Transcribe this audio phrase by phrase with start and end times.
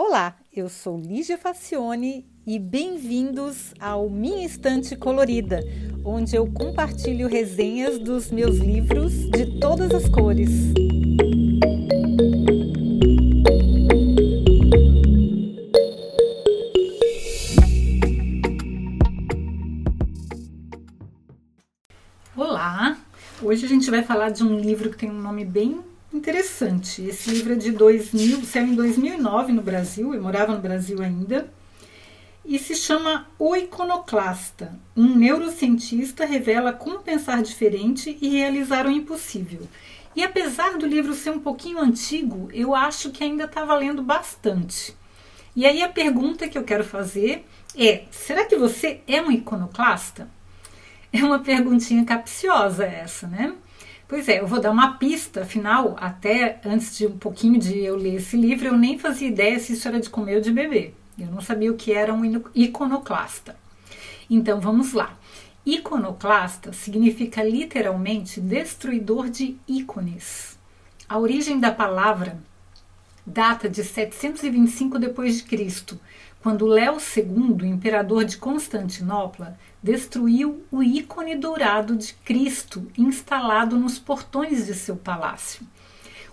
[0.00, 5.60] Olá, eu sou Lígia Facione e bem-vindos ao Minha Estante Colorida,
[6.04, 10.50] onde eu compartilho resenhas dos meus livros de todas as cores.
[22.36, 22.96] Olá!
[23.42, 25.80] Hoje a gente vai falar de um livro que tem um nome bem
[26.18, 27.02] interessante.
[27.02, 31.50] Esse livro é de 2000, saiu em 2009 no Brasil, eu morava no Brasil ainda,
[32.44, 34.78] e se chama O Iconoclasta.
[34.96, 39.68] Um neurocientista revela como pensar diferente e realizar o impossível.
[40.16, 44.96] E apesar do livro ser um pouquinho antigo, eu acho que ainda está valendo bastante.
[45.54, 50.28] E aí a pergunta que eu quero fazer é: será que você é um iconoclasta?
[51.12, 53.54] É uma perguntinha capciosa essa, né?
[54.08, 57.94] Pois é, eu vou dar uma pista, afinal, até antes de um pouquinho de eu
[57.94, 60.94] ler esse livro, eu nem fazia ideia se isso era de comer ou de beber.
[61.18, 63.54] Eu não sabia o que era um iconoclasta.
[64.30, 65.14] Então vamos lá.
[65.66, 70.58] Iconoclasta significa literalmente destruidor de ícones.
[71.06, 72.38] A origem da palavra
[73.26, 76.00] data de 725 depois de Cristo,
[76.42, 84.66] quando Léo II, imperador de Constantinopla, destruiu o ícone dourado de Cristo instalado nos portões
[84.66, 85.66] de seu palácio.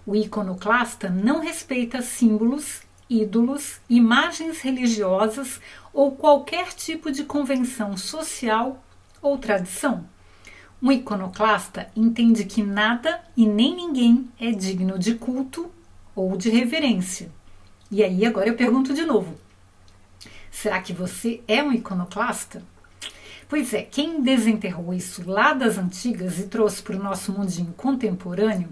[0.06, 5.60] O iconoclasta não respeita símbolos, ídolos, imagens religiosas
[5.92, 8.84] ou qualquer tipo de convenção social
[9.22, 10.06] ou tradição.
[10.82, 15.72] Um iconoclasta entende que nada e nem ninguém é digno de culto
[16.16, 17.32] ou de reverência.
[17.90, 19.36] E aí agora eu pergunto de novo:
[20.56, 22.64] será que você é um iconoclasta?
[23.48, 28.70] Pois é, quem desenterrou isso lá das antigas e trouxe para o nosso mundinho contemporâneo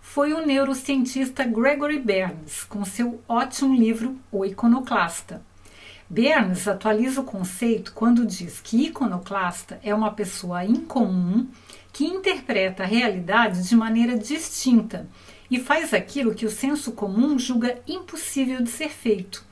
[0.00, 5.42] foi o neurocientista Gregory Berns, com seu ótimo livro O Iconoclasta.
[6.08, 11.48] Berns atualiza o conceito quando diz que iconoclasta é uma pessoa incomum
[11.92, 15.08] que interpreta a realidade de maneira distinta
[15.50, 19.44] e faz aquilo que o senso comum julga impossível de ser feito.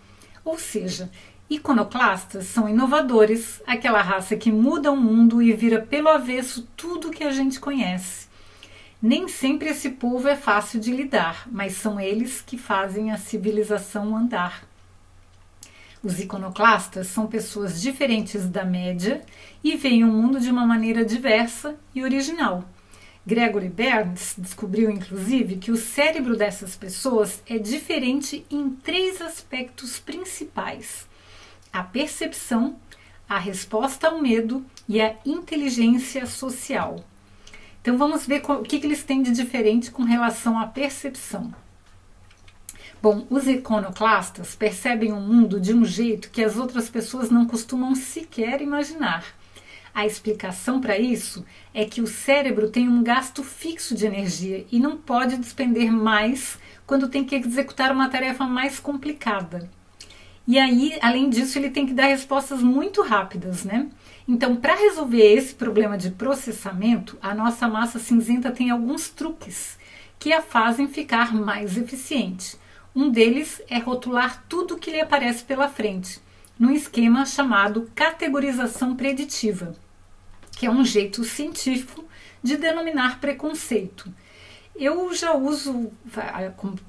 [0.45, 1.11] Ou seja,
[1.53, 7.23] Iconoclastas são inovadores, aquela raça que muda o mundo e vira pelo avesso tudo que
[7.23, 8.27] a gente conhece.
[9.03, 14.17] Nem sempre esse povo é fácil de lidar, mas são eles que fazem a civilização
[14.17, 14.67] andar.
[16.03, 19.21] Os iconoclastas são pessoas diferentes da média
[19.63, 22.65] e veem o mundo de uma maneira diversa e original.
[23.27, 31.12] Gregory Berns descobriu, inclusive, que o cérebro dessas pessoas é diferente em três aspectos principais
[31.73, 32.77] a percepção,
[33.29, 37.03] a resposta ao medo e a inteligência social.
[37.81, 41.53] Então vamos ver o que, que eles têm de diferente com relação à percepção.
[43.03, 47.97] Bom, os iconoclastas percebem o mundo de um jeito que as outras pessoas não costumam
[47.97, 49.25] sequer imaginar.
[49.95, 51.45] A explicação para isso
[51.75, 56.59] é que o cérebro tem um gasto fixo de energia e não pode despender mais
[56.87, 59.69] quando tem que executar uma tarefa mais complicada.
[60.47, 63.89] E aí, além disso, ele tem que dar respostas muito rápidas, né?
[64.27, 69.79] Então, para resolver esse problema de processamento, a nossa massa cinzenta tem alguns truques
[70.19, 72.57] que a fazem ficar mais eficiente.
[72.95, 76.21] Um deles é rotular tudo que lhe aparece pela frente,
[76.59, 79.75] num esquema chamado categorização preditiva,
[80.57, 82.05] que é um jeito científico
[82.43, 84.13] de denominar preconceito.
[84.75, 85.93] Eu já uso,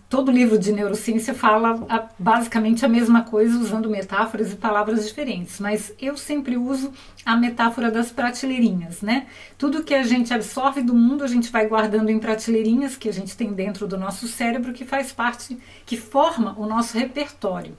[0.09, 5.93] todo livro de neurociência fala basicamente a mesma coisa, usando metáforas e palavras diferentes, mas
[5.99, 6.93] eu sempre uso
[7.25, 9.27] a metáfora das prateleirinhas, né?
[9.57, 13.13] Tudo que a gente absorve do mundo, a gente vai guardando em prateleirinhas que a
[13.13, 17.75] gente tem dentro do nosso cérebro, que faz parte, que forma o nosso repertório.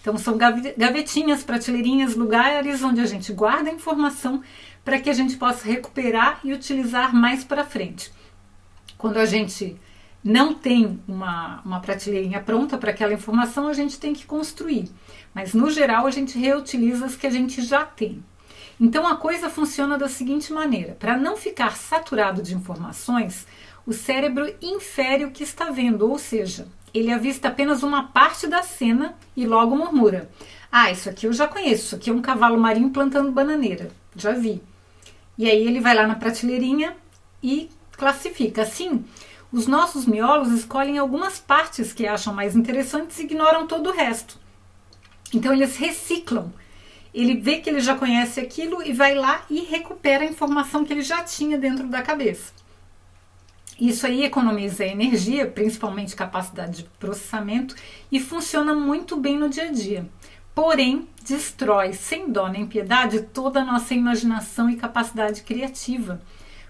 [0.00, 4.42] Então, são gavetinhas, prateleirinhas, lugares onde a gente guarda a informação
[4.84, 8.14] para que a gente possa recuperar e utilizar mais para frente.
[8.96, 9.76] Quando a gente
[10.22, 14.88] não tem uma, uma prateleirinha pronta para aquela informação, a gente tem que construir.
[15.34, 18.24] Mas no geral, a gente reutiliza as que a gente já tem.
[18.80, 23.46] Então a coisa funciona da seguinte maneira: para não ficar saturado de informações,
[23.86, 28.62] o cérebro infere o que está vendo, ou seja, ele avista apenas uma parte da
[28.62, 30.28] cena e logo murmura:
[30.70, 34.32] Ah, isso aqui eu já conheço, isso aqui é um cavalo marinho plantando bananeira, já
[34.32, 34.62] vi.
[35.38, 36.96] E aí ele vai lá na prateleirinha
[37.42, 38.62] e classifica.
[38.62, 39.04] Assim,
[39.52, 44.38] os nossos miolos escolhem algumas partes que acham mais interessantes e ignoram todo o resto.
[45.32, 46.52] Então eles reciclam.
[47.14, 50.92] Ele vê que ele já conhece aquilo e vai lá e recupera a informação que
[50.92, 52.52] ele já tinha dentro da cabeça.
[53.80, 57.74] Isso aí economiza energia, principalmente capacidade de processamento,
[58.10, 60.08] e funciona muito bem no dia a dia.
[60.54, 66.22] Porém, destrói sem dó nem piedade toda a nossa imaginação e capacidade criativa,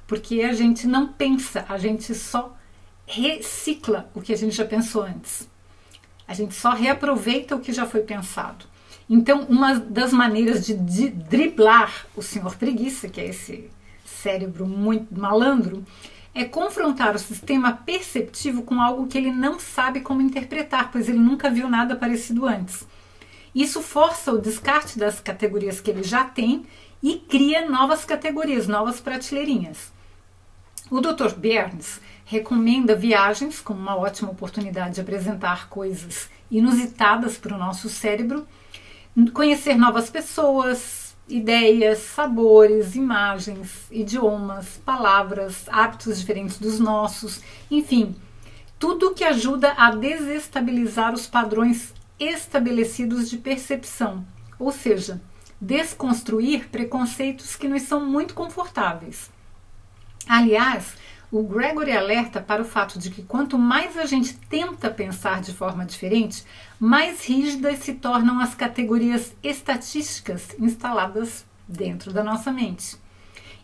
[0.06, 2.56] porque a gente não pensa, a gente só
[3.06, 5.48] recicla o que a gente já pensou antes.
[6.26, 8.64] A gente só reaproveita o que já foi pensado.
[9.08, 10.74] Então, uma das maneiras de,
[11.08, 13.70] driblar o senhor preguiça, que é esse
[14.04, 15.84] cérebro muito malandro,
[16.34, 21.18] é confrontar o sistema perceptivo com algo que ele não sabe como interpretar, pois ele
[21.18, 22.86] nunca viu nada parecido antes.
[23.54, 26.66] Isso força o descarte das categorias que ele já tem
[27.02, 29.95] e cria novas categorias, novas prateleirinhas.
[30.88, 31.34] O Dr.
[31.34, 38.46] Burns recomenda viagens como uma ótima oportunidade de apresentar coisas inusitadas para o nosso cérebro,
[39.32, 48.14] conhecer novas pessoas, ideias, sabores, imagens, idiomas, palavras, hábitos diferentes dos nossos, enfim,
[48.78, 54.24] tudo que ajuda a desestabilizar os padrões estabelecidos de percepção,
[54.56, 55.20] ou seja,
[55.60, 59.34] desconstruir preconceitos que nos são muito confortáveis.
[60.28, 60.94] Aliás,
[61.30, 65.52] o Gregory alerta para o fato de que quanto mais a gente tenta pensar de
[65.52, 66.44] forma diferente,
[66.78, 72.96] mais rígidas se tornam as categorias estatísticas instaladas dentro da nossa mente.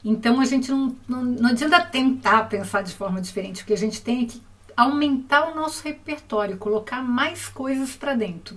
[0.04, 3.78] Então a gente não, não, não adianta tentar pensar de forma diferente, o que a
[3.78, 4.42] gente tem é que
[4.76, 8.56] aumentar o nosso repertório, colocar mais coisas para dentro.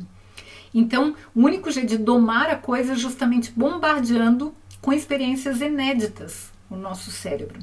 [0.74, 6.76] Então, o único jeito de domar a coisa é justamente bombardeando com experiências inéditas o
[6.76, 7.60] nosso cérebro.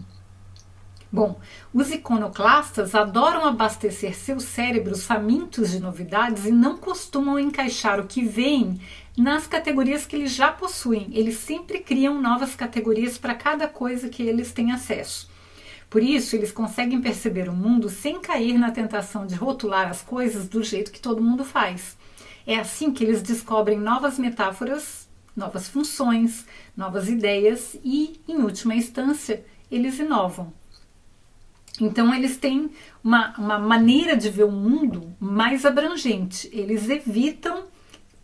[1.14, 1.38] Bom,
[1.74, 8.24] os iconoclastas adoram abastecer seus cérebros famintos de novidades e não costumam encaixar o que
[8.24, 8.80] veem
[9.14, 11.10] nas categorias que eles já possuem.
[11.12, 15.28] Eles sempre criam novas categorias para cada coisa que eles têm acesso.
[15.90, 20.48] Por isso, eles conseguem perceber o mundo sem cair na tentação de rotular as coisas
[20.48, 21.94] do jeito que todo mundo faz.
[22.46, 25.06] É assim que eles descobrem novas metáforas,
[25.36, 30.61] novas funções, novas ideias e, em última instância, eles inovam.
[31.84, 32.70] Então, eles têm
[33.02, 36.48] uma, uma maneira de ver o mundo mais abrangente.
[36.52, 37.64] Eles evitam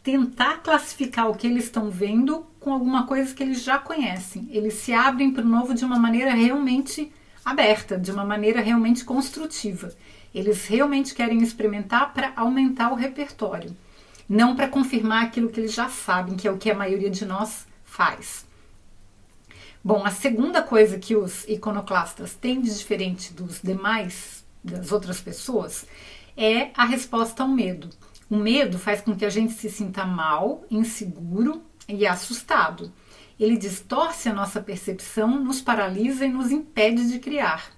[0.00, 4.48] tentar classificar o que eles estão vendo com alguma coisa que eles já conhecem.
[4.52, 7.12] Eles se abrem para o novo de uma maneira realmente
[7.44, 9.92] aberta, de uma maneira realmente construtiva.
[10.32, 13.76] Eles realmente querem experimentar para aumentar o repertório,
[14.28, 17.26] não para confirmar aquilo que eles já sabem, que é o que a maioria de
[17.26, 18.46] nós faz.
[19.82, 25.86] Bom, a segunda coisa que os iconoclastas têm de diferente dos demais, das outras pessoas,
[26.36, 27.88] é a resposta ao medo.
[28.28, 32.92] O medo faz com que a gente se sinta mal, inseguro e assustado.
[33.38, 37.70] Ele distorce a nossa percepção, nos paralisa e nos impede de criar.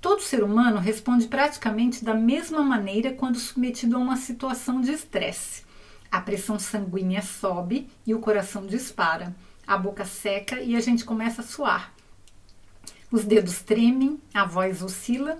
[0.00, 5.64] Todo ser humano responde praticamente da mesma maneira quando submetido a uma situação de estresse.
[6.10, 9.34] A pressão sanguínea sobe e o coração dispara
[9.66, 11.92] a boca seca e a gente começa a suar.
[13.10, 15.38] Os dedos tremem, a voz oscila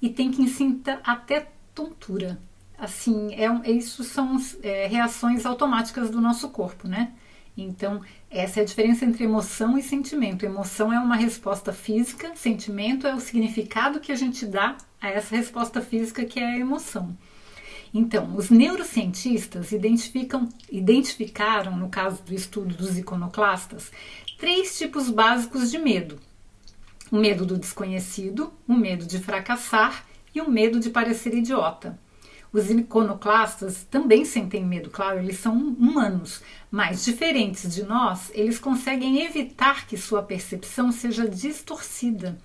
[0.00, 2.38] e tem quem sinta até tontura.
[2.78, 7.12] Assim, é, isso são é, reações automáticas do nosso corpo, né?
[7.56, 10.44] Então, essa é a diferença entre emoção e sentimento.
[10.44, 15.36] Emoção é uma resposta física, sentimento é o significado que a gente dá a essa
[15.36, 17.16] resposta física que é a emoção.
[17.96, 23.92] Então, os neurocientistas identificaram, no caso do estudo dos iconoclastas,
[24.36, 26.18] três tipos básicos de medo:
[27.08, 31.96] o medo do desconhecido, o medo de fracassar e o medo de parecer idiota.
[32.52, 39.24] Os iconoclastas também sentem medo, claro, eles são humanos, mas diferentes de nós, eles conseguem
[39.24, 42.36] evitar que sua percepção seja distorcida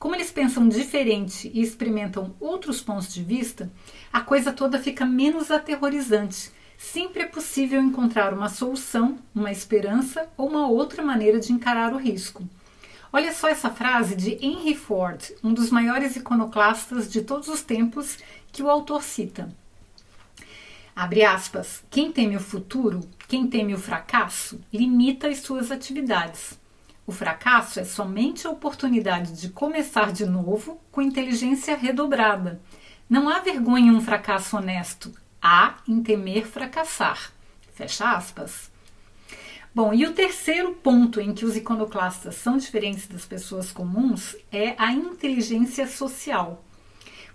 [0.00, 3.70] como eles pensam diferente e experimentam outros pontos de vista,
[4.10, 6.50] a coisa toda fica menos aterrorizante.
[6.78, 11.98] Sempre é possível encontrar uma solução, uma esperança ou uma outra maneira de encarar o
[11.98, 12.42] risco.
[13.12, 18.16] Olha só essa frase de Henry Ford, um dos maiores iconoclastas de todos os tempos,
[18.50, 19.54] que o autor cita.
[20.96, 21.84] Abre aspas.
[21.90, 26.59] Quem teme o futuro, quem teme o fracasso, limita as suas atividades.
[27.06, 32.60] O fracasso é somente a oportunidade de começar de novo com inteligência redobrada.
[33.08, 37.32] Não há vergonha em um fracasso honesto, há em temer fracassar.
[37.72, 38.70] Fecha aspas.
[39.74, 44.74] Bom, e o terceiro ponto em que os iconoclastas são diferentes das pessoas comuns é
[44.76, 46.64] a inteligência social.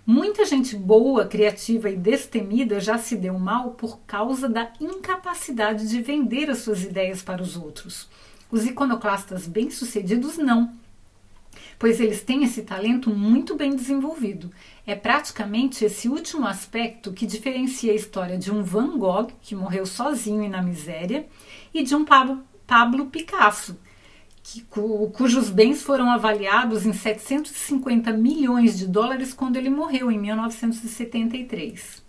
[0.04, 6.00] Muita gente boa, criativa e destemida já se deu mal por causa da incapacidade de
[6.00, 8.08] vender as suas ideias para os outros.
[8.50, 10.72] Os iconoclastas bem-sucedidos não.
[11.78, 14.50] pois eles têm esse talento muito bem desenvolvido.
[14.86, 19.84] É praticamente esse último aspecto que diferencia a história de um Van Gogh, que morreu
[19.84, 21.26] sozinho e na miséria,
[21.74, 23.78] e de um Pablo, Pablo Picasso,
[24.42, 30.18] que, cu, cujos bens foram avaliados em 750 milhões de dólares quando ele morreu em
[30.18, 32.05] 1973.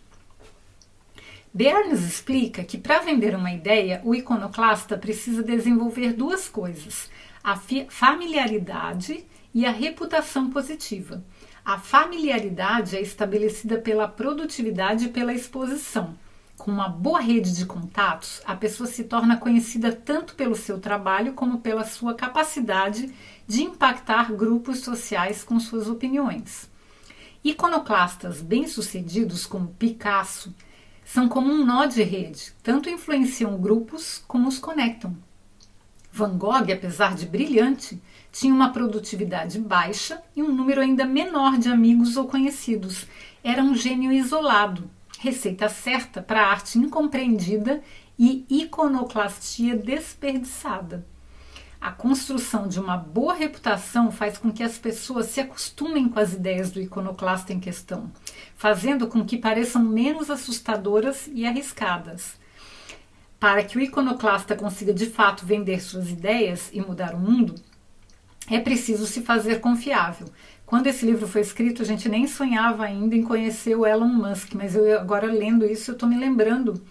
[1.58, 7.10] Bernes explica que para vender uma ideia, o iconoclasta precisa desenvolver duas coisas:
[7.44, 7.60] a
[7.90, 11.24] familiaridade e a reputação positiva.
[11.66, 16.16] A familiaridade é estabelecida pela produtividade e pela exposição.
[16.56, 21.34] Com uma boa rede de contatos, a pessoa se torna conhecida tanto pelo seu trabalho
[21.34, 23.12] como pela sua capacidade
[23.48, 26.70] de impactar grupos sociais com suas opiniões.
[27.44, 30.54] Iconoclastas bem-sucedidos, como Picasso,
[31.08, 35.16] são como um nó de rede, tanto influenciam grupos como os conectam.
[36.12, 41.70] Van Gogh, apesar de brilhante, tinha uma produtividade baixa e um número ainda menor de
[41.70, 43.08] amigos ou conhecidos.
[43.42, 47.82] Era um gênio isolado, receita certa para arte incompreendida
[48.20, 51.08] e iconoclastia desperdiçada.
[51.80, 56.34] A construção de uma boa reputação faz com que as pessoas se acostumem com as
[56.34, 58.12] ideias do iconoclasta em questão,
[58.56, 62.34] fazendo com que pareçam menos assustadoras e arriscadas.
[63.40, 67.54] Para que o iconoclasta consiga de fato vender suas ideias e mudar o mundo,
[68.50, 70.28] é preciso se fazer confiável.
[70.66, 74.54] Quando esse livro foi escrito, a gente nem sonhava ainda em conhecer o Elon Musk,
[74.56, 76.82] mas eu agora lendo isso, eu estou me lembrando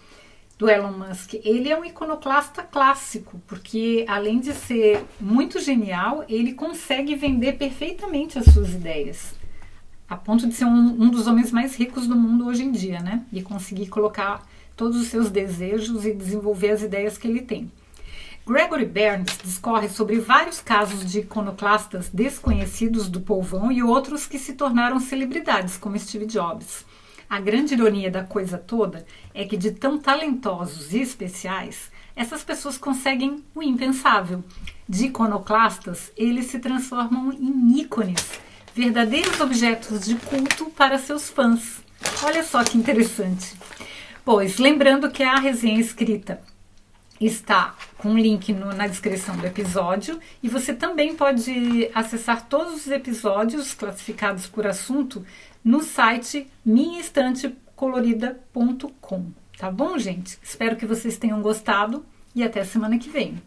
[0.57, 1.35] do Elon Musk.
[1.43, 8.39] Ele é um iconoclasta clássico, porque além de ser muito genial, ele consegue vender perfeitamente
[8.39, 9.35] as suas ideias,
[10.09, 12.99] a ponto de ser um, um dos homens mais ricos do mundo hoje em dia,
[12.99, 13.23] né?
[13.31, 17.71] E conseguir colocar todos os seus desejos e desenvolver as ideias que ele tem.
[18.47, 24.53] Gregory Berns discorre sobre vários casos de iconoclastas desconhecidos do povão e outros que se
[24.53, 26.85] tornaram celebridades, como Steve Jobs.
[27.29, 32.77] A grande ironia da coisa toda é que, de tão talentosos e especiais, essas pessoas
[32.77, 34.43] conseguem o impensável.
[34.87, 38.39] De iconoclastas, eles se transformam em ícones,
[38.73, 41.81] verdadeiros objetos de culto para seus fãs.
[42.23, 43.55] Olha só que interessante.
[44.23, 46.41] Pois, lembrando que a resenha escrita
[47.19, 52.85] está com um link no, na descrição do episódio e você também pode acessar todos
[52.85, 55.25] os episódios classificados por assunto
[55.63, 59.25] no site minhaestantecolorida.com.
[59.57, 60.37] Tá bom, gente?
[60.43, 63.41] Espero que vocês tenham gostado e até semana que vem.